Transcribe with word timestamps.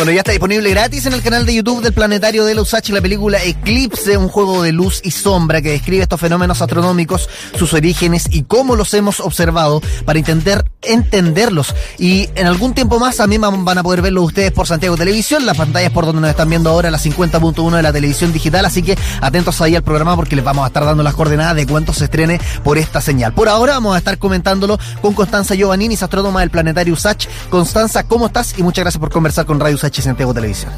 Bueno, 0.00 0.12
ya 0.12 0.20
está 0.20 0.32
disponible 0.32 0.70
gratis 0.70 1.04
en 1.04 1.12
el 1.12 1.20
canal 1.20 1.44
de 1.44 1.56
YouTube 1.56 1.82
del 1.82 1.92
Planetario 1.92 2.46
de 2.46 2.54
la 2.54 2.62
USACH 2.62 2.88
la 2.88 3.02
película 3.02 3.44
Eclipse, 3.44 4.16
un 4.16 4.28
juego 4.28 4.62
de 4.62 4.72
luz 4.72 5.02
y 5.04 5.10
sombra 5.10 5.60
que 5.60 5.72
describe 5.72 6.04
estos 6.04 6.18
fenómenos 6.18 6.62
astronómicos, 6.62 7.28
sus 7.58 7.74
orígenes 7.74 8.24
y 8.30 8.44
cómo 8.44 8.76
los 8.76 8.94
hemos 8.94 9.20
observado 9.20 9.82
para 10.06 10.18
intentar 10.18 10.64
entenderlos. 10.82 11.74
Y 11.98 12.28
en 12.34 12.46
algún 12.46 12.74
tiempo 12.74 12.98
más 12.98 13.16
también 13.16 13.40
van 13.40 13.78
a 13.78 13.82
poder 13.82 14.02
verlo 14.02 14.22
ustedes 14.22 14.52
por 14.52 14.66
Santiago 14.66 14.96
Televisión, 14.96 15.46
las 15.46 15.56
pantallas 15.56 15.92
por 15.92 16.06
donde 16.06 16.20
nos 16.20 16.30
están 16.30 16.48
viendo 16.48 16.70
ahora, 16.70 16.90
la 16.90 16.98
50.1 16.98 17.76
de 17.76 17.82
la 17.82 17.92
televisión 17.92 18.32
digital, 18.32 18.64
así 18.64 18.82
que 18.82 18.96
atentos 19.20 19.60
ahí 19.60 19.76
al 19.76 19.82
programa 19.82 20.16
porque 20.16 20.36
les 20.36 20.44
vamos 20.44 20.64
a 20.64 20.68
estar 20.68 20.84
dando 20.84 21.02
las 21.02 21.14
coordenadas 21.14 21.56
de 21.56 21.66
cuánto 21.66 21.92
se 21.92 22.04
estrene 22.04 22.40
por 22.64 22.78
esta 22.78 23.00
señal. 23.00 23.32
Por 23.32 23.48
ahora 23.48 23.74
vamos 23.74 23.94
a 23.94 23.98
estar 23.98 24.18
comentándolo 24.18 24.78
con 25.02 25.14
Constanza 25.14 25.54
Giovannini, 25.54 25.94
astrónoma 25.94 26.40
del 26.40 26.50
Planetario 26.50 26.94
USACH. 26.94 27.28
Constanza, 27.50 28.04
¿cómo 28.04 28.26
estás? 28.26 28.58
Y 28.58 28.62
muchas 28.62 28.84
gracias 28.84 29.00
por 29.00 29.10
conversar 29.10 29.46
con 29.46 29.60
Radio 29.60 29.76
USACH 29.76 30.00
Santiago 30.00 30.34
Televisión. 30.34 30.72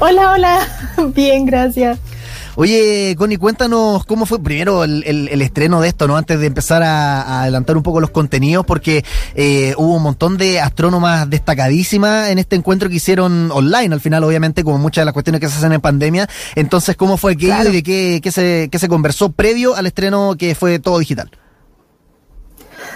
Hola, 0.00 0.32
hola. 0.32 0.68
Bien, 1.14 1.44
gracias. 1.44 1.98
Oye, 2.56 3.14
Connie, 3.16 3.36
cuéntanos 3.36 4.04
cómo 4.04 4.26
fue 4.26 4.42
primero 4.42 4.84
el, 4.84 5.42
estreno 5.42 5.80
de 5.80 5.88
esto, 5.88 6.06
¿no? 6.06 6.16
Antes 6.16 6.40
de 6.40 6.46
empezar 6.46 6.82
a, 6.82 7.42
adelantar 7.42 7.76
un 7.76 7.82
poco 7.82 8.00
los 8.00 8.10
contenidos, 8.10 8.66
porque 8.66 9.04
eh, 9.34 9.74
hubo 9.76 9.94
un 9.94 10.02
montón 10.02 10.36
de 10.36 10.60
astrónomas 10.60 11.28
destacadísimas 11.30 12.28
en 12.30 12.38
este 12.38 12.56
encuentro 12.56 12.88
que 12.88 12.96
hicieron 12.96 13.50
online, 13.52 13.94
al 13.94 14.00
final, 14.00 14.24
obviamente, 14.24 14.64
como 14.64 14.78
muchas 14.78 15.02
de 15.02 15.06
las 15.06 15.14
cuestiones 15.14 15.40
que 15.40 15.48
se 15.48 15.58
hacen 15.58 15.72
en 15.72 15.80
pandemia. 15.80 16.28
Entonces, 16.54 16.96
¿cómo 16.96 17.16
fue 17.16 17.32
aquello 17.32 17.70
y 17.70 17.82
de 17.82 18.20
qué, 18.22 18.30
se, 18.30 18.68
qué 18.70 18.78
se 18.78 18.88
conversó 18.88 19.30
previo 19.32 19.76
al 19.76 19.86
estreno 19.86 20.34
que 20.38 20.54
fue 20.54 20.78
todo 20.78 20.98
digital? 20.98 21.30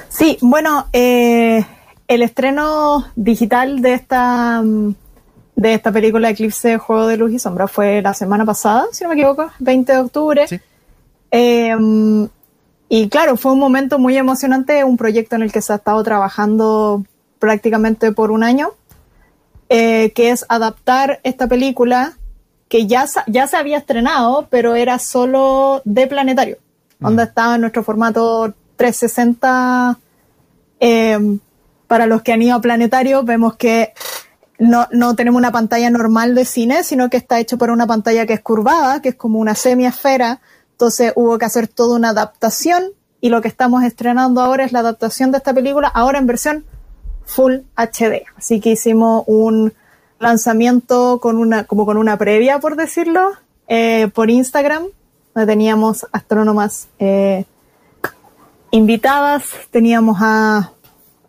Sí, 0.09 0.39
bueno, 0.41 0.89
eh, 0.93 1.65
el 2.09 2.23
estreno 2.23 3.07
digital 3.17 3.83
de 3.83 3.95
esta 3.95 4.63
mm, 4.63 4.95
de 5.57 5.75
esta 5.75 5.93
película 5.93 6.31
Eclipse 6.31 6.79
Juego 6.79 7.07
de 7.07 7.17
Luz 7.17 7.33
y 7.33 7.39
Sombra 7.39 7.69
fue 7.69 8.03
la 8.03 8.15
semana 8.15 8.45
pasada, 8.45 8.87
si 8.93 9.05
no 9.05 9.11
me 9.11 9.15
equivoco, 9.15 9.51
20 9.59 9.93
de 9.93 9.99
octubre. 9.99 10.47
Em, 11.31 12.29
y 12.89 13.09
claro, 13.09 13.37
fue 13.37 13.53
un 13.53 13.59
momento 13.59 13.99
muy 13.99 14.17
emocionante, 14.17 14.85
un 14.85 14.97
proyecto 14.97 15.37
en 15.37 15.43
el 15.43 15.53
que 15.53 15.63
se 15.63 15.73
ha 15.73 15.77
estado 15.77 16.03
trabajando 16.03 17.05
prácticamente 17.39 18.13
por 18.13 18.31
un 18.31 18.43
año, 18.43 18.71
eh, 19.69 20.13
que 20.15 20.31
es 20.31 20.45
adaptar 20.49 21.21
esta 21.23 21.47
película 21.47 22.15
que 22.69 22.87
ya, 22.87 23.07
ya 23.27 23.47
se 23.47 23.57
había 23.57 23.79
estrenado, 23.79 24.49
pero 24.51 24.75
era 24.75 24.99
solo 24.99 25.83
de 25.85 26.07
planetario, 26.07 26.59
donde 26.99 27.25
mm. 27.25 27.29
estaba 27.29 27.55
en 27.55 27.61
nuestro 27.61 27.83
formato 27.85 28.55
360 28.77 29.99
para 31.87 32.07
los 32.07 32.23
que 32.23 32.33
han 32.33 32.43
ido 32.43 32.57
a 32.57 32.61
Planetario, 32.61 33.23
vemos 33.23 33.57
que 33.57 33.93
no, 34.59 34.87
no, 34.93 35.17
tenemos 35.17 35.39
una 35.39 35.53
pantalla 35.53 35.91
normal 35.91 36.35
de 36.35 36.45
cine, 36.45 36.85
sino 36.85 37.11
que 37.11 37.17
está 37.17 37.41
hecho 37.41 37.59
por 37.59 37.71
una 37.71 37.87
pantalla 37.87 38.27
que 38.27 38.35
es 38.35 38.41
curvada, 38.41 39.03
que 39.03 39.11
es 39.11 39.15
como 39.15 39.39
una 39.39 39.55
semiesfera. 39.55 40.41
Entonces 40.73 41.13
hubo 41.17 41.39
que 41.39 41.45
hacer 41.45 41.69
toda 41.69 41.97
una 41.97 42.11
adaptación 42.11 42.85
y 43.21 43.31
lo 43.31 43.41
que 43.41 43.49
estamos 43.49 43.83
estrenando 43.85 44.41
ahora 44.41 44.65
es 44.65 44.73
la 44.73 44.81
adaptación 44.81 45.33
de 45.33 45.39
esta 45.39 45.55
película, 45.55 45.89
ahora 45.89 46.19
en 46.19 46.27
versión 46.27 46.65
Full 47.27 47.61
HD. 47.77 48.25
Así 48.37 48.61
que 48.61 48.73
hicimos 48.73 49.25
un 49.27 49.73
lanzamiento 50.19 51.21
con 51.21 51.39
una, 51.39 51.65
como 51.65 51.87
con 51.87 51.97
una 51.97 52.17
previa, 52.19 52.59
por 52.61 52.77
decirlo, 52.77 53.33
eh, 53.67 54.09
por 54.15 54.31
Instagram, 54.31 54.85
donde 55.35 55.53
teníamos 55.53 56.07
astrónomas 56.13 56.89
eh, 56.99 57.45
invitadas, 58.71 59.45
teníamos 59.71 60.19
a 60.21 60.71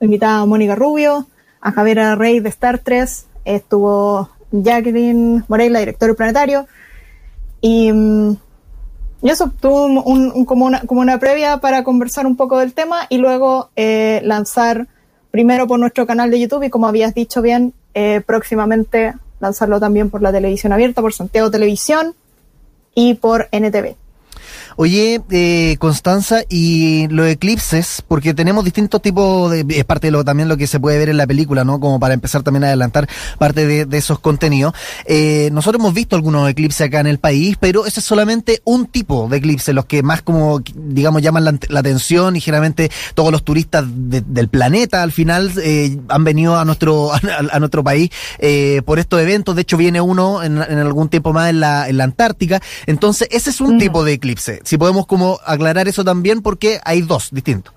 invitada 0.01 0.41
a 0.41 0.45
Mónica 0.45 0.75
Rubio, 0.75 1.27
a 1.65 1.71
Javier 1.71 2.15
Rey 2.19 2.39
de 2.41 2.49
Star 2.49 2.77
3, 2.77 3.25
estuvo 3.43 4.29
Jacqueline 4.51 5.43
Moreira, 5.47 5.79
director 5.79 6.09
del 6.09 6.15
planetario, 6.15 6.67
y, 7.59 7.91
mm, 7.91 8.37
y 9.23 9.29
eso, 9.29 9.51
tuvo 9.59 9.85
un, 9.85 10.45
como, 10.45 10.67
una, 10.67 10.81
como 10.81 11.01
una 11.01 11.17
previa 11.17 11.57
para 11.57 11.83
conversar 11.83 12.27
un 12.27 12.35
poco 12.35 12.59
del 12.59 12.73
tema 12.73 13.07
y 13.09 13.17
luego 13.17 13.71
eh, 13.75 14.21
lanzar 14.23 14.87
primero 15.31 15.65
por 15.65 15.79
nuestro 15.79 16.05
canal 16.05 16.29
de 16.29 16.39
YouTube 16.39 16.65
y 16.65 16.69
como 16.69 16.87
habías 16.87 17.15
dicho 17.15 17.41
bien, 17.41 17.73
eh, 17.95 18.21
próximamente 18.23 19.15
lanzarlo 19.39 19.79
también 19.79 20.11
por 20.11 20.21
la 20.21 20.31
televisión 20.31 20.71
abierta, 20.71 21.01
por 21.01 21.13
Santiago 21.13 21.49
Televisión 21.49 22.13
y 22.93 23.15
por 23.15 23.47
NTV. 23.51 23.95
Oye, 24.77 25.21
eh, 25.31 25.77
Constanza, 25.79 26.41
y 26.49 27.07
los 27.07 27.27
eclipses, 27.27 28.03
porque 28.05 28.33
tenemos 28.33 28.65
distintos 28.65 29.01
tipos 29.01 29.49
de, 29.49 29.65
es 29.69 29.85
parte 29.85 30.07
de 30.07 30.11
lo 30.11 30.25
también 30.25 30.49
lo 30.49 30.57
que 30.57 30.67
se 30.67 30.81
puede 30.81 30.97
ver 30.97 31.07
en 31.07 31.15
la 31.15 31.25
película, 31.25 31.63
¿no? 31.63 31.79
Como 31.79 31.97
para 31.97 32.13
empezar 32.13 32.43
también 32.43 32.65
a 32.65 32.67
adelantar 32.67 33.07
parte 33.37 33.85
de, 33.85 33.97
esos 33.97 34.19
contenidos. 34.19 34.73
Eh, 35.05 35.49
nosotros 35.53 35.79
hemos 35.79 35.93
visto 35.93 36.17
algunos 36.17 36.49
eclipses 36.49 36.87
acá 36.87 36.99
en 36.99 37.07
el 37.07 37.19
país, 37.19 37.55
pero 37.57 37.85
ese 37.85 38.01
es 38.01 38.05
solamente 38.05 38.61
un 38.65 38.87
tipo 38.87 39.29
de 39.29 39.37
eclipse, 39.37 39.71
los 39.71 39.85
que 39.85 40.03
más 40.03 40.21
como, 40.21 40.59
digamos, 40.75 41.21
llaman 41.21 41.45
la, 41.69 41.79
atención 41.79 42.35
y 42.35 42.41
generalmente 42.41 42.91
todos 43.13 43.31
los 43.31 43.45
turistas 43.45 43.85
del 43.87 44.49
planeta 44.49 45.03
al 45.03 45.13
final 45.13 45.53
eh, 45.63 45.97
han 46.09 46.25
venido 46.25 46.57
a 46.57 46.65
nuestro, 46.65 47.11
a, 47.51 47.59
nuestro 47.59 47.81
país 47.81 48.09
eh, 48.39 48.81
por 48.85 48.99
estos 48.99 49.21
eventos. 49.21 49.55
De 49.55 49.61
hecho, 49.61 49.77
viene 49.77 50.01
uno 50.01 50.43
en, 50.43 50.57
algún 50.59 51.07
tiempo 51.07 51.31
más 51.31 51.49
en 51.49 51.61
la, 51.61 51.87
en 51.87 51.95
la 51.95 52.03
Antártica. 52.03 52.61
Entonces, 52.87 53.29
ese 53.31 53.51
es 53.51 53.61
un 53.61 53.77
tipo 53.77 54.03
de 54.03 54.13
eclipse 54.13 54.64
si 54.65 54.77
podemos 54.77 55.05
como 55.05 55.39
aclarar 55.45 55.87
eso 55.87 56.03
también 56.03 56.41
porque 56.41 56.79
hay 56.83 57.01
dos 57.01 57.29
distintos. 57.31 57.73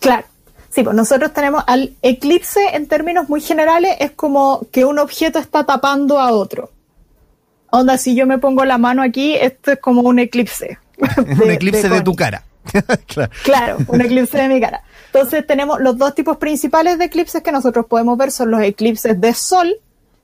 Claro. 0.00 0.24
Sí, 0.70 0.82
pues 0.82 0.96
nosotros 0.96 1.34
tenemos 1.34 1.62
al 1.66 1.92
eclipse 2.00 2.60
en 2.72 2.88
términos 2.88 3.28
muy 3.28 3.42
generales 3.42 3.94
es 4.00 4.12
como 4.12 4.66
que 4.72 4.86
un 4.86 4.98
objeto 4.98 5.38
está 5.38 5.64
tapando 5.64 6.18
a 6.18 6.32
otro. 6.32 6.70
Onda, 7.70 7.98
si 7.98 8.14
yo 8.14 8.26
me 8.26 8.38
pongo 8.38 8.64
la 8.64 8.78
mano 8.78 9.02
aquí, 9.02 9.34
esto 9.34 9.72
es 9.72 9.78
como 9.78 10.00
un 10.00 10.18
eclipse. 10.18 10.78
un 11.16 11.50
eclipse 11.50 11.90
de, 11.90 12.00
tu 12.00 12.14
cara. 12.14 12.44
claro. 13.06 13.32
claro, 13.44 13.78
un 13.86 14.00
eclipse 14.00 14.38
de 14.38 14.48
mi 14.48 14.60
cara. 14.60 14.82
Entonces 15.06 15.46
tenemos 15.46 15.78
los 15.78 15.98
dos 15.98 16.14
tipos 16.14 16.38
principales 16.38 16.98
de 16.98 17.04
eclipses 17.04 17.42
que 17.42 17.52
nosotros 17.52 17.84
podemos 17.84 18.16
ver 18.16 18.30
son 18.30 18.50
los 18.50 18.62
eclipses 18.62 19.20
de 19.20 19.34
sol, 19.34 19.76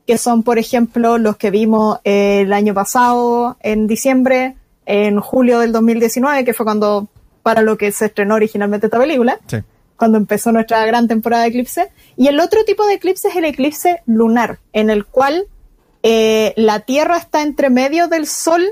que 0.07 0.17
son 0.17 0.43
por 0.43 0.59
ejemplo 0.59 1.19
los 1.19 1.37
que 1.37 1.51
vimos 1.51 1.99
el 2.05 2.55
año 2.55 2.73
pasado 2.73 3.59
en 3.61 3.87
diciembre, 3.87 4.57
en 4.89 5.21
julio 5.21 5.59
del 5.59 5.71
2019, 5.71 6.47
que 6.47 6.55
fue 6.55 6.65
cuando, 6.65 7.09
para 7.43 7.61
lo 7.61 7.77
que 7.77 7.93
se 7.93 8.07
estrenó 8.07 8.37
originalmente 8.37 8.87
esta 8.87 8.99
película, 8.99 9.39
cuando 9.97 10.17
empezó 10.17 10.51
nuestra 10.51 10.85
gran 10.87 11.07
temporada 11.07 11.43
de 11.43 11.51
eclipse. 11.51 11.91
Y 12.17 12.29
el 12.29 12.41
otro 12.41 12.65
tipo 12.65 12.87
de 12.87 12.95
eclipse 12.95 13.29
es 13.29 13.37
el 13.37 13.45
eclipse 13.45 14.01
lunar, 14.07 14.61
en 14.73 14.89
el 14.89 15.05
cual 15.05 15.47
eh, 16.03 16.55
la 16.57 16.81
Tierra 16.81 17.19
está 17.19 17.43
entre 17.43 17.69
medio 17.69 18.09
del 18.09 18.27
Sol 18.27 18.65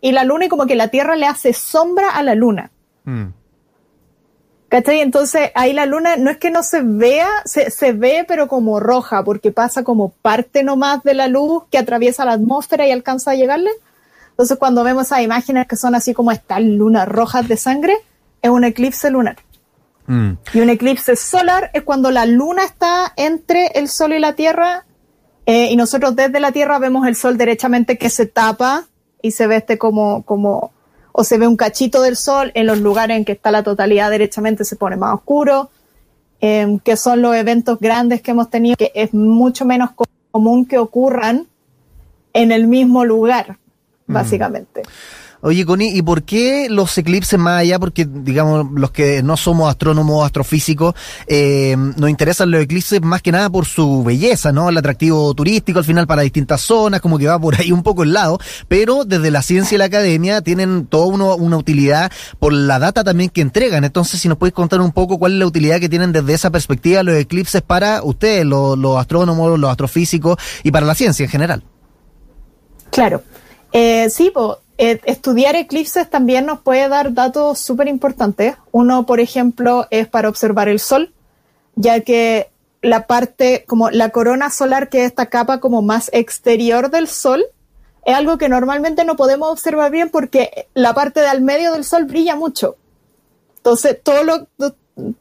y 0.00 0.12
la 0.12 0.24
Luna 0.24 0.46
y 0.46 0.48
como 0.48 0.64
que 0.64 0.74
la 0.74 0.88
Tierra 0.88 1.16
le 1.16 1.26
hace 1.26 1.52
sombra 1.52 2.12
a 2.12 2.22
la 2.22 2.34
Luna. 2.34 2.70
Mm. 3.04 3.26
¿Cachai? 4.70 5.00
Entonces 5.00 5.50
ahí 5.54 5.72
la 5.72 5.86
luna 5.86 6.16
no 6.16 6.30
es 6.30 6.36
que 6.36 6.50
no 6.50 6.62
se 6.62 6.82
vea, 6.82 7.28
se, 7.46 7.70
se, 7.70 7.92
ve 7.92 8.26
pero 8.28 8.48
como 8.48 8.80
roja, 8.80 9.24
porque 9.24 9.50
pasa 9.50 9.82
como 9.82 10.10
parte 10.10 10.62
nomás 10.62 11.02
de 11.02 11.14
la 11.14 11.26
luz 11.26 11.64
que 11.70 11.78
atraviesa 11.78 12.26
la 12.26 12.32
atmósfera 12.32 12.86
y 12.86 12.90
alcanza 12.90 13.30
a 13.30 13.34
llegarle. 13.34 13.70
Entonces, 14.38 14.56
cuando 14.56 14.84
vemos 14.84 15.06
esas 15.06 15.22
imágenes 15.22 15.66
que 15.66 15.74
son 15.74 15.96
así 15.96 16.14
como 16.14 16.30
estas 16.30 16.62
lunas 16.62 17.08
rojas 17.08 17.48
de 17.48 17.56
sangre, 17.56 17.96
es 18.40 18.48
un 18.48 18.62
eclipse 18.62 19.10
lunar. 19.10 19.36
Mm. 20.06 20.34
Y 20.54 20.60
un 20.60 20.70
eclipse 20.70 21.16
solar 21.16 21.72
es 21.74 21.82
cuando 21.82 22.12
la 22.12 22.24
luna 22.24 22.62
está 22.64 23.12
entre 23.16 23.66
el 23.74 23.88
sol 23.88 24.12
y 24.12 24.20
la 24.20 24.34
tierra 24.34 24.86
eh, 25.44 25.72
y 25.72 25.76
nosotros 25.76 26.14
desde 26.14 26.38
la 26.38 26.52
tierra 26.52 26.78
vemos 26.78 27.08
el 27.08 27.16
sol 27.16 27.36
derechamente 27.36 27.98
que 27.98 28.10
se 28.10 28.26
tapa 28.26 28.86
y 29.22 29.32
se 29.32 29.48
ve 29.48 29.56
este 29.56 29.76
como, 29.76 30.22
como, 30.22 30.70
o 31.10 31.24
se 31.24 31.36
ve 31.36 31.48
un 31.48 31.56
cachito 31.56 32.00
del 32.00 32.16
sol 32.16 32.52
en 32.54 32.66
los 32.66 32.78
lugares 32.78 33.16
en 33.16 33.24
que 33.24 33.32
está 33.32 33.50
la 33.50 33.64
totalidad 33.64 34.08
derechamente 34.08 34.64
se 34.64 34.76
pone 34.76 34.94
más 34.94 35.14
oscuro, 35.14 35.70
em, 36.40 36.78
que 36.78 36.96
son 36.96 37.22
los 37.22 37.34
eventos 37.34 37.80
grandes 37.80 38.22
que 38.22 38.30
hemos 38.30 38.50
tenido, 38.50 38.76
que 38.76 38.92
es 38.94 39.12
mucho 39.12 39.64
menos 39.64 39.90
común 40.30 40.64
que 40.64 40.78
ocurran 40.78 41.48
en 42.34 42.52
el 42.52 42.68
mismo 42.68 43.04
lugar. 43.04 43.58
Mm. 44.08 44.12
básicamente. 44.12 44.82
Oye, 45.40 45.64
Connie, 45.64 45.96
¿y 45.96 46.02
por 46.02 46.24
qué 46.24 46.66
los 46.68 46.98
eclipses 46.98 47.38
más 47.38 47.60
allá? 47.60 47.78
Porque, 47.78 48.04
digamos, 48.10 48.66
los 48.74 48.90
que 48.90 49.22
no 49.22 49.36
somos 49.36 49.70
astrónomos, 49.70 50.26
astrofísicos, 50.26 50.96
eh, 51.28 51.76
nos 51.76 52.10
interesan 52.10 52.50
los 52.50 52.60
eclipses 52.60 53.00
más 53.02 53.22
que 53.22 53.30
nada 53.30 53.48
por 53.48 53.64
su 53.64 54.02
belleza, 54.02 54.50
¿no? 54.50 54.68
El 54.68 54.76
atractivo 54.76 55.32
turístico 55.34 55.78
al 55.78 55.84
final 55.84 56.08
para 56.08 56.22
distintas 56.22 56.62
zonas, 56.62 57.00
como 57.00 57.18
que 57.18 57.28
va 57.28 57.38
por 57.38 57.54
ahí 57.54 57.70
un 57.70 57.84
poco 57.84 58.02
el 58.02 58.12
lado, 58.12 58.40
pero 58.66 59.04
desde 59.04 59.30
la 59.30 59.42
ciencia 59.42 59.76
y 59.76 59.78
la 59.78 59.84
academia 59.84 60.42
tienen 60.42 60.86
toda 60.86 61.06
una 61.06 61.56
utilidad 61.56 62.10
por 62.40 62.52
la 62.52 62.80
data 62.80 63.04
también 63.04 63.30
que 63.30 63.40
entregan. 63.40 63.84
Entonces, 63.84 64.20
si 64.20 64.28
nos 64.28 64.38
puedes 64.38 64.54
contar 64.54 64.80
un 64.80 64.90
poco 64.90 65.20
cuál 65.20 65.34
es 65.34 65.38
la 65.38 65.46
utilidad 65.46 65.78
que 65.78 65.88
tienen 65.88 66.10
desde 66.10 66.34
esa 66.34 66.50
perspectiva 66.50 67.04
los 67.04 67.14
eclipses 67.14 67.62
para 67.62 68.02
ustedes, 68.02 68.44
los, 68.44 68.76
los 68.76 68.98
astrónomos, 68.98 69.56
los 69.56 69.70
astrofísicos 69.70 70.36
y 70.64 70.72
para 70.72 70.84
la 70.84 70.96
ciencia 70.96 71.22
en 71.22 71.30
general. 71.30 71.62
Claro. 72.90 73.22
Eh, 73.72 74.08
sí, 74.10 74.32
eh, 74.78 75.00
estudiar 75.04 75.56
eclipses 75.56 76.08
también 76.08 76.46
nos 76.46 76.60
puede 76.60 76.88
dar 76.88 77.12
datos 77.12 77.58
súper 77.58 77.88
importantes. 77.88 78.56
Uno, 78.72 79.06
por 79.06 79.20
ejemplo, 79.20 79.86
es 79.90 80.08
para 80.08 80.28
observar 80.28 80.68
el 80.68 80.80
sol, 80.80 81.12
ya 81.74 82.00
que 82.00 82.50
la 82.82 83.06
parte, 83.06 83.64
como 83.66 83.90
la 83.90 84.10
corona 84.10 84.50
solar, 84.50 84.88
que 84.88 85.00
es 85.00 85.06
esta 85.06 85.26
capa 85.26 85.60
como 85.60 85.82
más 85.82 86.10
exterior 86.12 86.90
del 86.90 87.08
Sol, 87.08 87.44
es 88.04 88.14
algo 88.14 88.38
que 88.38 88.48
normalmente 88.48 89.04
no 89.04 89.16
podemos 89.16 89.50
observar 89.50 89.90
bien 89.90 90.10
porque 90.10 90.68
la 90.74 90.94
parte 90.94 91.20
de 91.20 91.26
al 91.26 91.42
medio 91.42 91.72
del 91.72 91.84
Sol 91.84 92.04
brilla 92.04 92.36
mucho. 92.36 92.76
Entonces, 93.56 93.98
todo 94.02 94.22
lo, 94.22 94.46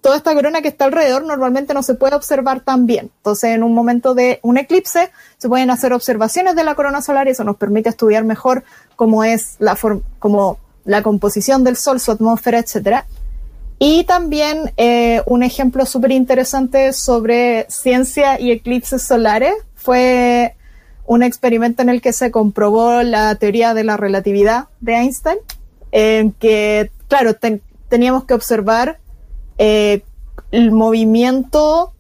toda 0.02 0.18
esta 0.18 0.34
corona 0.34 0.62
que 0.62 0.68
está 0.70 0.86
alrededor 0.86 1.24
normalmente 1.24 1.74
no 1.74 1.84
se 1.84 1.94
puede 1.94 2.16
observar 2.16 2.62
tan 2.62 2.86
bien. 2.86 3.12
Entonces, 3.18 3.52
en 3.52 3.64
un 3.64 3.74
momento 3.74 4.14
de 4.14 4.40
un 4.42 4.58
eclipse, 4.58 5.12
se 5.38 5.50
pueden 5.50 5.70
hacer 5.70 5.94
observaciones 5.94 6.56
de 6.56 6.64
la 6.64 6.76
corona 6.76 7.02
solar 7.02 7.28
y 7.28 7.32
eso 7.32 7.44
nos 7.44 7.58
permite 7.58 7.90
estudiar 7.90 8.24
mejor 8.24 8.64
cómo 8.96 9.24
es 9.24 9.56
la, 9.60 9.78
como 10.20 10.58
la 10.86 11.04
composición 11.04 11.64
del 11.64 11.76
Sol, 11.76 12.00
su 12.00 12.12
atmósfera, 12.12 12.60
etcétera. 12.60 13.06
Y 13.80 14.06
también 14.06 14.74
eh, 14.78 15.22
un 15.28 15.44
ejemplo 15.44 15.86
súper 15.86 16.12
interesante 16.12 16.94
sobre 16.94 17.68
ciencia 17.70 18.40
y 18.40 18.52
eclipses 18.52 19.04
solares 19.04 19.54
fue 19.76 20.56
un 21.06 21.22
experimento 21.22 21.84
en 21.84 21.90
el 21.90 22.02
que 22.02 22.12
se 22.12 22.32
comprobó 22.32 23.04
la 23.04 23.36
teoría 23.36 23.74
de 23.76 23.84
la 23.84 23.96
relatividad 23.96 24.66
de 24.82 24.96
Einstein, 24.96 25.38
en 25.92 26.32
que, 26.32 26.92
claro, 27.08 27.36
teníamos 27.88 28.26
que 28.26 28.34
observar 28.34 29.00
eh, 29.58 30.04
el 30.52 30.72
movimiento 30.72 31.94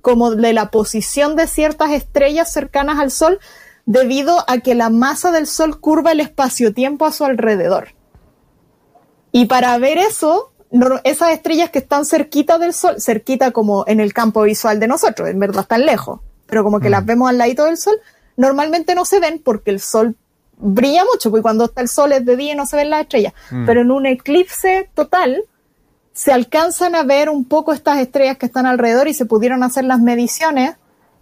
como 0.00 0.32
de 0.32 0.52
la 0.52 0.70
posición 0.70 1.34
de 1.34 1.46
ciertas 1.46 1.90
estrellas 1.90 2.52
cercanas 2.52 2.98
al 2.98 3.10
Sol 3.10 3.40
debido 3.86 4.44
a 4.48 4.58
que 4.58 4.74
la 4.74 4.90
masa 4.90 5.30
del 5.30 5.46
Sol 5.46 5.80
curva 5.80 6.12
el 6.12 6.20
espacio-tiempo 6.20 7.06
a 7.06 7.12
su 7.12 7.24
alrededor. 7.24 7.88
Y 9.32 9.46
para 9.46 9.76
ver 9.78 9.98
eso, 9.98 10.52
esas 11.04 11.30
estrellas 11.30 11.70
que 11.70 11.80
están 11.80 12.04
cerquita 12.04 12.58
del 12.58 12.72
Sol, 12.72 13.00
cerquita 13.00 13.50
como 13.50 13.84
en 13.86 14.00
el 14.00 14.12
campo 14.12 14.42
visual 14.42 14.78
de 14.78 14.88
nosotros, 14.88 15.28
en 15.28 15.38
verdad 15.38 15.62
están 15.62 15.86
lejos, 15.86 16.20
pero 16.46 16.62
como 16.64 16.80
que 16.80 16.90
las 16.90 17.02
mm. 17.02 17.06
vemos 17.06 17.30
al 17.30 17.38
ladito 17.38 17.64
del 17.64 17.76
Sol, 17.76 17.96
normalmente 18.36 18.94
no 18.94 19.04
se 19.04 19.20
ven 19.20 19.40
porque 19.42 19.70
el 19.70 19.80
Sol 19.80 20.16
brilla 20.56 21.04
mucho, 21.04 21.30
porque 21.30 21.42
cuando 21.42 21.64
está 21.64 21.80
el 21.80 21.88
Sol 21.88 22.12
es 22.12 22.24
de 22.24 22.36
día 22.36 22.52
y 22.52 22.56
no 22.56 22.66
se 22.66 22.76
ven 22.76 22.90
las 22.90 23.02
estrellas. 23.02 23.32
Mm. 23.50 23.66
Pero 23.66 23.80
en 23.80 23.90
un 23.90 24.06
eclipse 24.06 24.88
total, 24.94 25.44
se 26.14 26.32
alcanzan 26.32 26.94
a 26.94 27.02
ver 27.02 27.28
un 27.28 27.44
poco 27.44 27.72
estas 27.72 27.98
estrellas 27.98 28.38
que 28.38 28.46
están 28.46 28.66
alrededor 28.66 29.08
y 29.08 29.14
se 29.14 29.26
pudieron 29.26 29.62
hacer 29.62 29.84
las 29.84 30.00
mediciones 30.00 30.76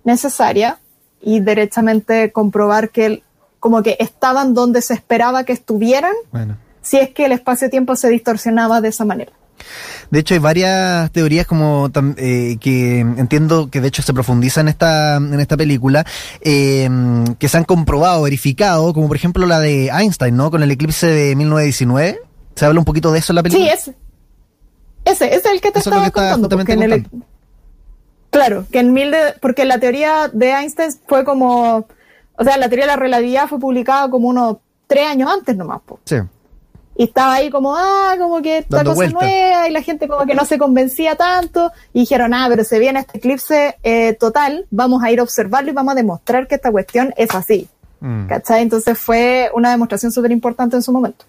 necesarias 0.05 0.77
y 1.21 1.41
derechamente 1.41 2.31
comprobar 2.31 2.91
que 2.91 3.23
como 3.59 3.83
que 3.83 3.97
estaban 4.00 4.55
donde 4.55 4.83
se 4.83 4.93
esperaba 4.93 5.44
que 5.44 5.53
estuvieran, 5.53 6.12
si 6.83 6.99
es 6.99 7.11
que 7.11 7.27
el 7.27 7.33
espacio-tiempo 7.33 7.97
se 7.97 8.09
distorsionaba 8.11 8.81
de 8.81 8.89
esa 8.89 9.05
manera. 9.05 9.33
De 10.11 10.19
hecho, 10.19 10.35
hay 10.35 10.41
varias 10.41 11.11
teorías 11.12 11.47
como 11.47 11.89
eh, 12.17 12.56
que 12.61 13.00
entiendo 13.00 13.71
que 13.71 13.81
de 13.81 13.89
hecho 13.89 14.03
se 14.03 14.12
profundizan 14.12 14.67
en 14.67 14.71
esta, 14.71 15.17
en 15.17 15.39
esta 15.39 15.56
película, 15.56 16.05
eh, 16.41 16.91
que 17.39 17.49
se 17.49 17.56
han 17.56 17.65
comprobado, 17.65 18.23
verificado, 18.23 18.93
como 18.93 19.06
por 19.06 19.17
ejemplo 19.17 19.47
la 19.47 19.61
de 19.61 19.87
Einstein, 19.89 20.37
¿no? 20.37 20.50
Con 20.50 20.62
el 20.62 20.71
eclipse 20.71 21.06
de 21.06 21.37
1919. 21.37 22.19
¿Se 22.56 22.67
habla 22.67 22.81
un 22.81 22.85
poquito 22.85 23.12
de 23.12 23.21
eso 23.21 23.33
en 23.33 23.37
la 23.37 23.43
película? 23.43 23.77
Sí, 23.77 23.91
es, 23.91 23.97
ese, 25.04 25.26
ese 25.26 25.37
es 25.37 25.46
el 25.46 25.60
que 25.60 25.70
te 25.70 25.81
estaba 25.81 26.10
contando. 26.10 26.49
claro, 28.31 28.66
que 28.70 28.78
en 28.78 28.93
mil 28.93 29.10
de, 29.10 29.34
porque 29.40 29.64
la 29.64 29.78
teoría 29.78 30.28
de 30.32 30.50
Einstein 30.50 30.93
fue 31.06 31.25
como, 31.25 31.87
o 32.37 32.44
sea, 32.44 32.56
la 32.56 32.69
teoría 32.69 32.87
de 32.87 32.93
la 32.93 32.96
relatividad 32.96 33.49
fue 33.49 33.58
publicada 33.58 34.08
como 34.10 34.28
unos 34.28 34.58
tres 34.87 35.06
años 35.06 35.31
antes 35.31 35.56
nomás. 35.56 35.81
Sí. 36.04 36.16
Y 36.94 37.04
estaba 37.04 37.34
ahí 37.34 37.50
como, 37.50 37.75
ah, 37.75 38.14
como 38.19 38.43
que 38.43 38.58
esta 38.58 38.84
cosa 38.84 39.08
nueva, 39.08 39.69
y 39.69 39.72
la 39.72 39.82
gente 39.82 40.06
como 40.06 40.26
que 40.26 40.34
no 40.34 40.44
se 40.44 40.58
convencía 40.58 41.16
tanto, 41.16 41.72
y 41.93 42.00
dijeron, 42.00 42.34
ah, 42.34 42.46
pero 42.50 42.64
se 42.64 42.78
viene 42.78 43.00
este 43.00 43.19
eclipse 43.19 43.76
eh, 43.82 44.12
total, 44.14 44.66
vamos 44.70 45.02
a 45.02 45.10
ir 45.10 45.20
a 45.20 45.22
observarlo 45.22 45.70
y 45.70 45.75
vamos 45.75 45.93
a 45.93 45.94
demostrar 45.94 46.46
que 46.46 46.56
esta 46.56 46.70
cuestión 46.70 47.14
es 47.16 47.34
así. 47.34 47.69
Mm. 48.00 48.26
¿Cachai? 48.26 48.62
Entonces 48.62 48.98
fue 48.98 49.50
una 49.55 49.70
demostración 49.70 50.12
súper 50.12 50.32
importante 50.32 50.76
en 50.76 50.82
su 50.82 50.93
momento. 50.93 51.25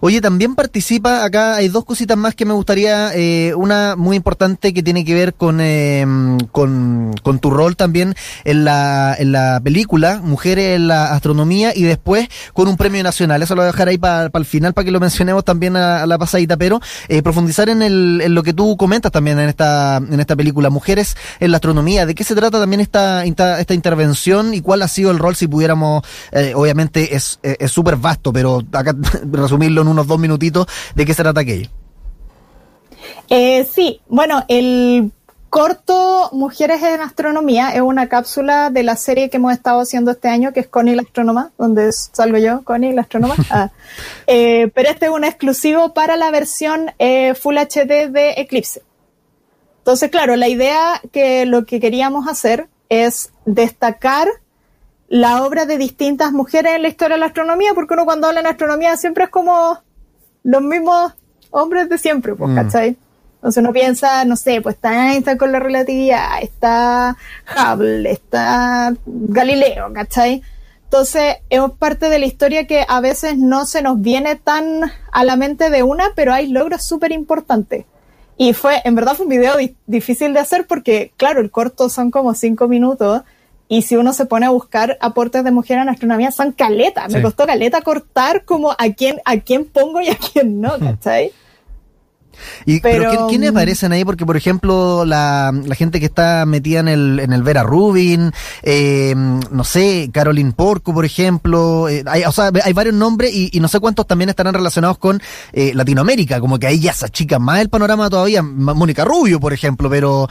Oye, 0.00 0.20
también 0.20 0.54
participa, 0.54 1.24
acá 1.24 1.56
hay 1.56 1.68
dos 1.68 1.84
cositas 1.84 2.16
más 2.16 2.34
que 2.34 2.44
me 2.44 2.54
gustaría, 2.54 3.14
eh, 3.14 3.52
una 3.54 3.96
muy 3.96 4.16
importante 4.16 4.72
que 4.72 4.82
tiene 4.82 5.04
que 5.04 5.14
ver 5.14 5.34
con, 5.34 5.60
eh, 5.60 6.06
con, 6.52 7.38
tu 7.40 7.50
rol 7.50 7.76
también 7.76 8.14
en 8.44 8.64
la, 8.64 9.14
en 9.18 9.32
la 9.32 9.60
película, 9.62 10.20
Mujeres 10.22 10.76
en 10.76 10.88
la 10.88 11.12
Astronomía, 11.12 11.72
y 11.74 11.82
después 11.82 12.28
con 12.54 12.68
un 12.68 12.76
premio 12.76 13.02
nacional. 13.02 13.42
Eso 13.42 13.54
lo 13.54 13.62
voy 13.62 13.68
a 13.68 13.72
dejar 13.72 13.88
ahí 13.88 13.98
para 13.98 14.30
el 14.32 14.44
final 14.44 14.74
para 14.74 14.84
que 14.84 14.90
lo 14.90 15.00
mencionemos 15.00 15.44
también 15.44 15.76
a, 15.76 16.06
la 16.06 16.18
pasadita, 16.18 16.56
pero 16.56 16.80
eh, 17.08 17.22
profundizar 17.22 17.68
en, 17.68 17.82
el, 17.82 18.20
en 18.22 18.34
lo 18.34 18.42
que 18.42 18.52
tú 18.52 18.76
comentas 18.76 19.12
también 19.12 19.38
en 19.38 19.48
esta, 19.48 19.96
en 19.98 20.18
esta 20.18 20.36
película, 20.36 20.70
Mujeres 20.70 21.16
en 21.40 21.50
la 21.50 21.58
Astronomía. 21.58 22.06
¿De 22.06 22.14
qué 22.14 22.24
se 22.24 22.34
trata 22.34 22.58
también 22.58 22.80
esta, 22.80 23.24
esta, 23.24 23.74
intervención 23.74 24.52
y 24.52 24.60
cuál 24.60 24.82
ha 24.82 24.88
sido 24.88 25.10
el 25.10 25.18
rol 25.18 25.36
si 25.36 25.46
pudiéramos, 25.46 26.02
obviamente 26.54 27.14
es 27.14 27.38
súper 27.66 27.96
vasto, 27.96 28.32
pero 28.32 28.62
acá 28.72 28.94
resumirlo 29.50 29.82
en 29.82 29.88
unos 29.88 30.06
dos 30.06 30.18
minutitos, 30.18 30.66
¿de 30.94 31.04
qué 31.04 31.12
se 31.12 31.22
trata 31.22 31.40
aquello? 31.40 31.68
Eh, 33.28 33.66
sí, 33.72 34.00
bueno, 34.08 34.44
el 34.48 35.10
corto 35.48 36.30
Mujeres 36.32 36.80
en 36.82 37.00
Astronomía 37.00 37.70
es 37.70 37.80
una 37.80 38.08
cápsula 38.08 38.70
de 38.70 38.84
la 38.84 38.94
serie 38.94 39.28
que 39.28 39.38
hemos 39.38 39.52
estado 39.52 39.80
haciendo 39.80 40.12
este 40.12 40.28
año, 40.28 40.52
que 40.52 40.60
es 40.60 40.68
Connie 40.68 40.94
la 40.94 41.02
Astrónoma, 41.02 41.50
donde 41.58 41.90
salgo 41.92 42.38
yo, 42.38 42.62
Connie 42.62 42.92
la 42.92 43.02
Astrónoma. 43.02 43.34
Ah. 43.52 43.70
Eh, 44.28 44.70
pero 44.74 44.90
este 44.90 45.06
es 45.06 45.10
un 45.10 45.24
exclusivo 45.24 45.92
para 45.92 46.16
la 46.16 46.30
versión 46.30 46.92
eh, 47.00 47.34
Full 47.34 47.56
HD 47.58 48.08
de 48.08 48.34
Eclipse. 48.36 48.82
Entonces, 49.78 50.08
claro, 50.10 50.36
la 50.36 50.46
idea 50.46 51.00
que 51.10 51.46
lo 51.46 51.64
que 51.64 51.80
queríamos 51.80 52.28
hacer 52.28 52.68
es 52.88 53.32
destacar 53.44 54.28
la 55.10 55.42
obra 55.44 55.66
de 55.66 55.76
distintas 55.76 56.32
mujeres 56.32 56.76
en 56.76 56.82
la 56.82 56.88
historia 56.88 57.16
de 57.16 57.20
la 57.20 57.26
astronomía, 57.26 57.74
porque 57.74 57.94
uno 57.94 58.04
cuando 58.04 58.28
habla 58.28 58.40
en 58.40 58.46
astronomía 58.46 58.96
siempre 58.96 59.24
es 59.24 59.30
como 59.30 59.82
los 60.44 60.62
mismos 60.62 61.12
hombres 61.50 61.88
de 61.88 61.98
siempre, 61.98 62.36
pues, 62.36 62.52
mm. 62.52 62.54
¿cachai? 62.54 62.96
Entonces 63.34 63.60
uno 63.60 63.72
piensa, 63.72 64.24
no 64.24 64.36
sé, 64.36 64.60
pues 64.60 64.76
está 64.76 65.12
Einstein 65.12 65.36
con 65.36 65.50
la 65.50 65.58
relatividad, 65.58 66.40
está 66.40 67.16
Hubble, 67.56 68.08
está 68.08 68.94
Galileo, 69.04 69.92
¿cachai? 69.92 70.42
Entonces 70.84 71.38
es 71.48 71.60
parte 71.76 72.08
de 72.08 72.20
la 72.20 72.26
historia 72.26 72.68
que 72.68 72.84
a 72.88 73.00
veces 73.00 73.36
no 73.36 73.66
se 73.66 73.82
nos 73.82 74.00
viene 74.00 74.36
tan 74.36 74.92
a 75.10 75.24
la 75.24 75.34
mente 75.34 75.70
de 75.70 75.82
una, 75.82 76.10
pero 76.14 76.32
hay 76.32 76.46
logros 76.46 76.84
súper 76.86 77.10
importantes. 77.10 77.84
Y 78.36 78.52
fue, 78.52 78.80
en 78.84 78.94
verdad 78.94 79.14
fue 79.14 79.26
un 79.26 79.30
video 79.30 79.54
difícil 79.86 80.32
de 80.34 80.40
hacer 80.40 80.66
porque, 80.68 81.12
claro, 81.16 81.40
el 81.40 81.50
corto 81.50 81.88
son 81.88 82.12
como 82.12 82.34
cinco 82.34 82.68
minutos 82.68 83.22
y 83.70 83.82
si 83.82 83.94
uno 83.94 84.12
se 84.12 84.26
pone 84.26 84.46
a 84.46 84.50
buscar 84.50 84.98
aportes 85.00 85.44
de 85.44 85.52
mujer 85.52 85.78
en 85.78 85.88
astronomía, 85.88 86.32
son 86.32 86.50
caleta. 86.50 87.06
Me 87.06 87.22
costó 87.22 87.46
caleta 87.46 87.80
cortar 87.82 88.44
como 88.44 88.72
a 88.72 88.88
quién, 88.96 89.20
a 89.24 89.36
quién 89.36 89.64
pongo 89.64 90.00
y 90.00 90.08
a 90.08 90.16
quién 90.16 90.60
no, 90.60 90.76
¿cachai? 90.76 91.30
Y, 92.66 92.80
pero, 92.80 93.28
¿quiénes 93.28 93.52
mm, 93.52 93.56
aparecen 93.56 93.92
ahí? 93.92 94.04
Porque, 94.04 94.26
por 94.26 94.36
ejemplo, 94.36 95.04
la, 95.04 95.52
gente 95.76 96.00
que 96.00 96.06
está 96.06 96.46
metida 96.46 96.80
en 96.80 96.88
el, 96.88 97.20
en 97.20 97.32
el 97.32 97.44
Vera 97.44 97.62
Rubin, 97.62 98.32
eh, 98.64 99.14
no 99.14 99.62
sé, 99.62 100.10
Caroline 100.12 100.50
Porco, 100.50 100.92
por 100.92 101.04
ejemplo, 101.04 101.88
eh, 101.88 102.02
hay, 102.06 102.24
o 102.24 102.32
sea, 102.32 102.50
hay 102.64 102.72
varios 102.72 102.96
nombres 102.96 103.32
y, 103.32 103.60
no 103.60 103.68
sé 103.68 103.78
cuántos 103.78 104.04
también 104.08 104.30
estarán 104.30 104.54
relacionados 104.54 104.98
con 104.98 105.22
eh, 105.52 105.70
Latinoamérica, 105.74 106.40
como 106.40 106.58
que 106.58 106.66
ahí 106.66 106.80
ya 106.80 106.92
se 106.92 107.06
achica 107.06 107.38
más 107.38 107.60
el 107.60 107.68
panorama 107.68 108.10
todavía. 108.10 108.42
Mónica 108.42 109.04
Rubio, 109.04 109.38
por 109.38 109.52
ejemplo, 109.52 109.88
pero 109.88 110.28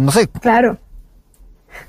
no 0.00 0.10
sé. 0.10 0.26
Claro. 0.40 0.78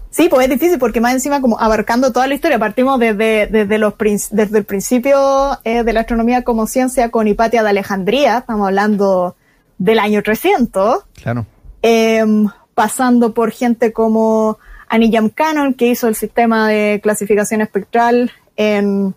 Sí, 0.10 0.30
pues 0.30 0.46
es 0.46 0.50
difícil 0.50 0.80
porque 0.80 1.02
más 1.02 1.14
encima 1.14 1.42
como 1.42 1.60
abarcando 1.60 2.12
toda 2.12 2.28
la 2.28 2.34
historia, 2.34 2.58
partimos 2.58 3.00
desde, 3.00 3.48
desde, 3.48 3.78
los, 3.78 3.94
desde 4.32 4.58
el 4.58 4.66
principio 4.66 5.60
eh, 5.64 5.84
de 5.84 5.94
la 5.94 6.02
astronomía 6.02 6.44
como 6.44 6.66
ciencia 6.66 7.12
con 7.12 7.28
Hipatia 7.28 7.62
de 7.62 7.70
Alejandría, 7.70 8.40
estamos 8.40 8.68
hablando 8.68 9.36
del 9.78 10.00
año 10.00 10.24
300. 10.24 11.04
Claro. 11.22 11.46
Em, 11.82 12.48
pasando 12.74 13.34
por 13.34 13.52
gente 13.52 13.94
como 13.94 14.58
Annie 14.88 15.12
Cannon, 15.34 15.74
que 15.74 15.88
hizo 15.88 16.08
el 16.08 16.16
sistema 16.16 16.68
de 16.68 17.00
clasificación 17.02 17.62
espectral 17.62 18.32
en 18.56 19.14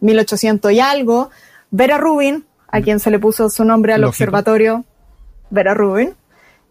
1800 0.00 0.72
y 0.72 0.80
algo. 0.80 1.30
Vera 1.70 1.98
Rubin, 1.98 2.44
a 2.68 2.80
quien 2.80 3.00
se 3.00 3.10
le 3.10 3.18
puso 3.18 3.50
su 3.50 3.64
nombre 3.64 3.92
al 3.92 4.04
observatorio. 4.04 4.84
Vera 5.50 5.74
Rubin. 5.74 6.14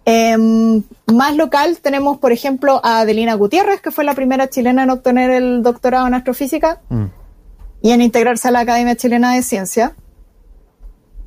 Em, 0.10 0.84
más 1.06 1.36
local 1.36 1.80
tenemos, 1.82 2.18
por 2.18 2.32
ejemplo, 2.32 2.80
a 2.82 3.02
Adelina 3.02 3.34
Gutiérrez, 3.34 3.82
que 3.82 3.92
fue 3.92 4.06
la 4.06 4.14
primera 4.14 4.50
chilena 4.50 4.84
en 4.84 4.90
obtener 4.90 5.30
el 5.30 5.62
doctorado 5.64 6.08
en 6.08 6.14
astrofísica 6.14 6.80
mm. 6.88 7.06
y 7.82 7.92
en 7.92 8.02
integrarse 8.02 8.48
a 8.48 8.52
la 8.52 8.62
Academia 8.62 8.96
Chilena 8.96 9.36
de 9.36 9.44
Ciencia. 9.44 9.98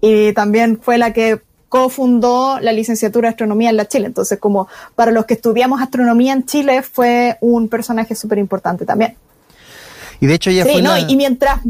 Y 0.01 0.33
también 0.33 0.81
fue 0.81 0.97
la 0.97 1.13
que 1.13 1.43
cofundó 1.69 2.59
la 2.59 2.73
licenciatura 2.73 3.29
de 3.29 3.33
astronomía 3.33 3.69
en 3.69 3.77
la 3.77 3.87
Chile. 3.87 4.07
Entonces, 4.07 4.39
como 4.39 4.67
para 4.95 5.11
los 5.11 5.27
que 5.27 5.35
estudiamos 5.35 5.83
astronomía 5.83 6.33
en 6.33 6.47
Chile, 6.47 6.81
fue 6.81 7.37
un 7.43 7.69
personaje 7.69 8.15
súper 8.15 8.39
importante 8.39 8.87
también. 8.87 9.15
Y 10.21 10.27
de 10.27 10.35
hecho 10.35 10.49
ella 10.49 10.65
fue 10.65 10.81
no, 10.81 10.97
y 10.97 11.17
mientras 11.17 11.61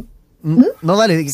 ¿Mm? 0.42 0.64
No, 0.82 0.96
dale. 0.96 1.26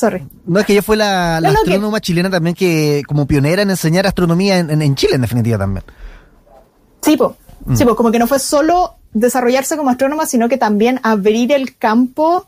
No, 0.47 0.61
es 0.61 0.67
que 0.67 0.73
ella 0.73 0.83
fue 0.83 0.97
la, 0.97 1.39
astrónoma 1.39 2.01
chilena 2.01 2.31
también 2.31 2.55
que 2.55 3.03
como 3.07 3.27
pionera 3.27 3.63
en 3.63 3.71
enseñar 3.71 4.07
astronomía 4.07 4.59
en, 4.59 4.95
Chile, 4.95 5.15
en 5.15 5.21
definitiva 5.21 5.59
también. 5.59 5.85
Sí, 7.03 7.17
pues. 7.17 7.33
Sí, 7.75 7.85
pues 7.85 7.97
como 7.97 8.13
que 8.13 8.19
no 8.19 8.29
fue 8.29 8.39
solo 8.39 8.95
desarrollarse 9.13 9.77
como 9.77 9.91
astrónoma, 9.91 10.27
sino 10.27 10.49
que 10.49 10.57
también 10.57 11.01
abrir 11.03 11.51
el 11.53 11.77
campo 11.77 12.47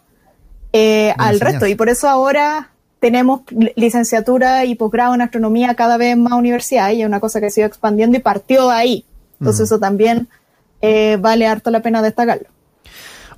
eh, 0.73 1.13
al 1.17 1.41
resto. 1.41 1.67
Y 1.67 1.75
por 1.75 1.89
eso 1.89 2.09
ahora 2.09 2.71
tenemos 3.01 3.43
licenciatura 3.77 4.65
y 4.65 4.75
posgrado 4.75 5.15
en 5.15 5.23
astronomía 5.23 5.75
cada 5.75 5.97
vez 5.97 6.17
más 6.17 6.33
universidades 6.35 6.97
y 6.97 7.03
es 7.03 7.07
una 7.07 7.21
cosa 7.21 7.41
que 7.41 7.51
se 7.51 7.61
ido 7.61 7.69
expandiendo 7.69 8.17
y 8.17 8.21
partió 8.21 8.71
ahí. 8.71 9.05
Entonces 9.41 9.67
eso 9.67 9.79
también 9.79 10.29
eh, 10.83 11.17
vale 11.21 11.47
harto 11.47 11.71
la 11.71 11.81
pena 11.81 12.03
destacarlo. 12.03 12.49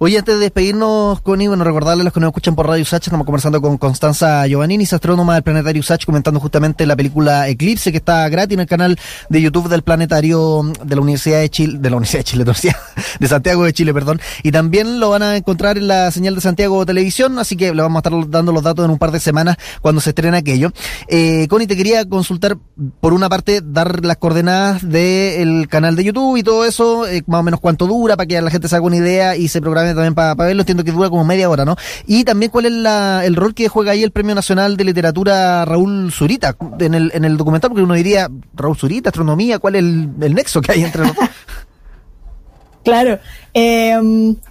Oye, 0.03 0.17
antes 0.17 0.37
de 0.37 0.41
despedirnos, 0.41 1.21
Connie, 1.21 1.49
bueno, 1.49 1.63
recordarles 1.63 2.01
a 2.01 2.05
los 2.05 2.15
que 2.15 2.21
nos 2.21 2.29
escuchan 2.29 2.55
por 2.55 2.67
Radio 2.67 2.81
Usach, 2.81 3.03
estamos 3.03 3.27
conversando 3.27 3.61
con 3.61 3.77
Constanza 3.77 4.47
Giovannini, 4.47 4.85
astrónoma 4.85 5.35
del 5.35 5.43
Planetario 5.43 5.81
Usach, 5.81 6.07
comentando 6.07 6.41
justamente 6.41 6.87
la 6.87 6.97
película 6.97 7.49
Eclipse, 7.49 7.91
que 7.91 7.99
está 7.99 8.27
gratis 8.31 8.55
en 8.55 8.61
el 8.61 8.67
canal 8.67 8.99
de 9.29 9.43
YouTube 9.43 9.69
del 9.69 9.83
Planetario 9.83 10.63
de 10.83 10.95
la 10.95 11.03
Universidad 11.03 11.41
de 11.41 11.51
Chile, 11.51 11.77
de 11.79 11.91
la 11.91 11.97
Universidad 11.97 12.21
de 12.21 12.25
Chile, 12.25 12.45
de 13.21 13.29
Santiago 13.29 13.63
de 13.63 13.75
Chile, 13.75 13.93
perdón. 13.93 14.23
Y 14.43 14.53
también 14.53 15.01
lo 15.01 15.11
van 15.11 15.23
a 15.23 15.37
encontrar 15.37 15.77
en 15.77 15.87
la 15.87 16.11
señal 16.11 16.35
de 16.35 16.41
Santiago 16.41 16.87
Televisión, 16.87 17.39
así 17.39 17.55
que 17.55 17.75
le 17.75 17.83
vamos 17.83 18.03
a 18.03 18.09
estar 18.09 18.31
dando 18.31 18.53
los 18.53 18.63
datos 18.63 18.87
en 18.87 18.93
un 18.93 18.99
par 18.99 19.11
de 19.11 19.21
semanas 19.21 19.59
cuando 19.83 20.01
se 20.01 20.11
estrene 20.11 20.39
aquello. 20.39 20.73
Eh, 21.09 21.47
Connie, 21.51 21.67
te 21.67 21.77
quería 21.77 22.09
consultar, 22.09 22.57
por 23.03 23.13
una 23.13 23.29
parte, 23.29 23.61
dar 23.63 24.03
las 24.03 24.17
coordenadas 24.17 24.81
del 24.81 25.69
canal 25.69 25.95
de 25.95 26.05
YouTube 26.05 26.39
y 26.39 26.43
todo 26.43 26.65
eso, 26.65 27.07
eh, 27.07 27.23
más 27.27 27.41
o 27.41 27.43
menos 27.43 27.61
cuánto 27.61 27.87
dura, 27.87 28.17
para 28.17 28.27
que 28.27 28.41
la 28.41 28.51
gente 28.51 28.67
se 28.67 28.77
haga 28.77 28.87
una 28.87 28.97
idea 28.97 29.37
y 29.37 29.49
se 29.49 29.61
programe 29.61 29.90
también 29.95 30.15
para 30.15 30.35
verlo, 30.35 30.63
entiendo 30.63 30.85
que 30.85 30.93
dura 30.93 31.11
como 31.11 31.25
media 31.25 31.49
hora, 31.49 31.65
¿no? 31.65 31.77
Y 32.07 32.25
también 32.25 32.51
cuál 32.51 32.67
es 32.67 32.73
la, 32.73 33.25
el 33.25 33.37
rol 33.37 33.55
que 33.55 33.69
juega 33.69 33.93
ahí 33.93 34.03
el 34.03 34.11
Premio 34.11 34.35
Nacional 34.35 34.77
de 34.77 34.85
Literatura 34.85 35.65
Raúl 35.65 36.13
Zurita 36.13 36.57
en 36.79 36.95
el, 36.95 37.11
en 37.15 37.25
el 37.25 37.37
documental, 37.37 37.71
porque 37.71 37.85
uno 37.85 37.95
diría, 37.95 38.29
Raúl 38.55 38.77
Zurita, 38.77 39.11
astronomía, 39.11 39.59
¿cuál 39.59 39.77
es 39.77 39.81
el, 39.81 40.35
nexo 40.35 40.61
que 40.61 40.73
hay 40.73 40.83
entre 40.85 41.07
los 41.07 41.13
Claro. 42.83 43.19
Eh, 43.53 43.99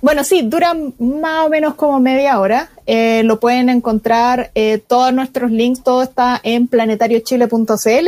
bueno, 0.02 0.24
sí, 0.24 0.44
dura 0.44 0.76
más 1.00 1.46
o 1.46 1.50
menos 1.50 1.74
como 1.76 2.00
media 2.00 2.40
hora. 2.40 2.70
Eh, 2.86 3.24
lo 3.24 3.40
pueden 3.40 3.70
encontrar, 3.70 4.52
eh, 4.56 4.78
todos 4.78 5.14
nuestros 5.14 5.52
links, 5.52 5.84
todo 5.84 6.04
está 6.04 6.40
en 6.44 6.68
planetariochile.cl. 6.68 8.08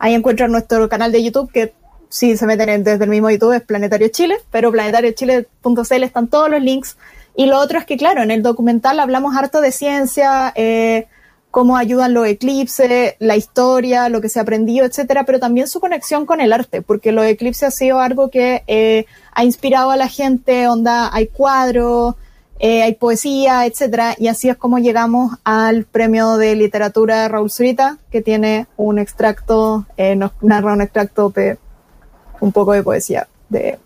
Ahí 0.00 0.14
encuentran 0.14 0.52
nuestro 0.52 0.88
canal 0.88 1.12
de 1.12 1.22
YouTube 1.22 1.50
que 1.52 1.72
si 2.08 2.36
se 2.36 2.46
meten 2.46 2.84
desde 2.84 3.04
el 3.04 3.10
mismo 3.10 3.30
YouTube 3.30 3.52
es 3.52 3.62
Planetario 3.62 4.08
Chile, 4.08 4.38
pero 4.50 4.72
planetariochile.cl 4.72 6.02
están 6.02 6.28
todos 6.28 6.50
los 6.50 6.62
links. 6.62 6.96
Y 7.36 7.46
lo 7.46 7.58
otro 7.58 7.78
es 7.78 7.84
que, 7.84 7.96
claro, 7.96 8.22
en 8.22 8.30
el 8.30 8.42
documental 8.42 8.98
hablamos 8.98 9.36
harto 9.36 9.60
de 9.60 9.70
ciencia, 9.70 10.52
eh, 10.56 11.06
cómo 11.50 11.76
ayudan 11.76 12.14
los 12.14 12.26
eclipses, 12.26 13.14
la 13.18 13.36
historia, 13.36 14.08
lo 14.08 14.20
que 14.20 14.28
se 14.28 14.38
ha 14.38 14.42
aprendido, 14.42 14.86
etcétera, 14.86 15.24
pero 15.24 15.38
también 15.38 15.68
su 15.68 15.80
conexión 15.80 16.26
con 16.26 16.40
el 16.40 16.52
arte, 16.52 16.82
porque 16.82 17.12
los 17.12 17.24
eclipses 17.24 17.68
ha 17.68 17.70
sido 17.70 18.00
algo 18.00 18.30
que 18.30 18.64
eh, 18.66 19.06
ha 19.32 19.44
inspirado 19.44 19.90
a 19.90 19.96
la 19.96 20.08
gente, 20.08 20.66
onda, 20.66 21.10
hay 21.14 21.28
cuadros, 21.28 22.16
eh, 22.58 22.82
hay 22.82 22.94
poesía, 22.94 23.66
etcétera, 23.66 24.16
y 24.18 24.26
así 24.26 24.48
es 24.48 24.56
como 24.56 24.78
llegamos 24.78 25.36
al 25.44 25.84
premio 25.84 26.38
de 26.38 26.56
literatura 26.56 27.28
Raúl 27.28 27.50
Zurita, 27.50 27.98
que 28.10 28.20
tiene 28.20 28.66
un 28.76 28.98
extracto, 28.98 29.86
nos 30.16 30.32
narra 30.42 30.72
un 30.72 30.82
extracto 30.82 31.32
un 32.40 32.52
poco 32.52 32.72
de 32.72 32.82
poesía 32.82 33.28
de, 33.48 33.78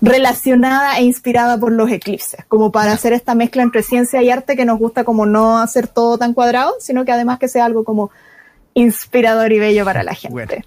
relacionada 0.00 0.98
e 0.98 1.04
inspirada 1.04 1.58
por 1.58 1.72
los 1.72 1.90
eclipses, 1.90 2.44
como 2.48 2.72
para 2.72 2.92
hacer 2.92 3.12
esta 3.12 3.34
mezcla 3.34 3.62
entre 3.62 3.82
ciencia 3.82 4.22
y 4.22 4.30
arte 4.30 4.56
que 4.56 4.64
nos 4.64 4.78
gusta 4.78 5.04
como 5.04 5.26
no 5.26 5.58
hacer 5.58 5.86
todo 5.86 6.18
tan 6.18 6.34
cuadrado, 6.34 6.74
sino 6.80 7.04
que 7.04 7.12
además 7.12 7.38
que 7.38 7.48
sea 7.48 7.64
algo 7.64 7.84
como 7.84 8.10
inspirador 8.74 9.52
y 9.52 9.58
bello 9.58 9.84
para 9.84 10.02
la 10.02 10.14
gente. 10.14 10.64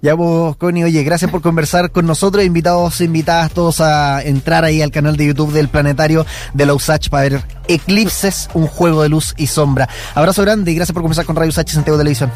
Ya 0.00 0.14
vos, 0.14 0.56
Connie, 0.56 0.84
oye, 0.84 1.02
gracias 1.02 1.30
por 1.30 1.42
conversar 1.42 1.90
con 1.90 2.06
nosotros, 2.06 2.44
invitados, 2.44 3.00
invitadas 3.00 3.50
todos 3.52 3.80
a 3.80 4.22
entrar 4.22 4.64
ahí 4.64 4.80
al 4.80 4.90
canal 4.90 5.16
de 5.16 5.26
YouTube 5.26 5.52
del 5.52 5.68
Planetario 5.68 6.24
de 6.54 6.66
la 6.66 6.74
USACH 6.74 7.08
para 7.08 7.22
ver 7.24 7.42
Eclipses, 7.66 8.48
un 8.54 8.68
juego 8.68 9.02
de 9.02 9.08
luz 9.08 9.34
y 9.36 9.48
sombra. 9.48 9.88
Abrazo 10.14 10.42
grande 10.42 10.70
y 10.70 10.74
gracias 10.76 10.94
por 10.94 11.02
conversar 11.02 11.26
con 11.26 11.36
Radio 11.36 11.50
USACH 11.50 11.70
Santiago 11.70 11.98
Televisión. 11.98 12.30